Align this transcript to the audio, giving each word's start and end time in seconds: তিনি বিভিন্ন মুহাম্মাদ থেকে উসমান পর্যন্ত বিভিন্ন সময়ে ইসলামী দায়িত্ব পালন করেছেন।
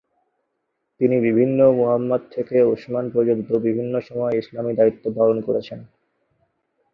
তিনি 1.01 1.15
বিভিন্ন 1.19 1.59
মুহাম্মাদ 1.71 2.21
থেকে 2.31 2.57
উসমান 2.65 3.05
পর্যন্ত 3.09 3.49
বিভিন্ন 3.67 3.93
সময়ে 3.99 4.39
ইসলামী 4.39 4.73
দায়িত্ব 4.75 5.03
পালন 5.17 5.37
করেছেন। 5.41 5.79